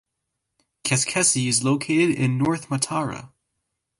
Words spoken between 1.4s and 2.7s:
is located north of